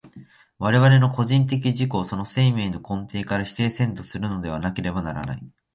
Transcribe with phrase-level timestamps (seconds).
[0.57, 5.43] 我々の個人的自己をその生命の根底から否定せんとするものでなければならない。